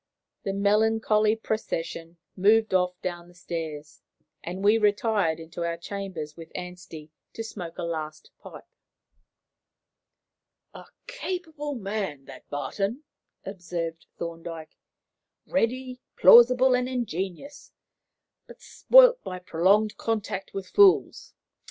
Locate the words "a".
7.77-7.83, 10.73-10.85